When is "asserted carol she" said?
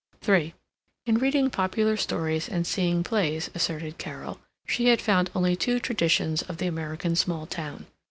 3.53-4.87